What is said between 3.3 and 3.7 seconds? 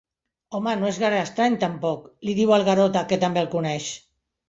el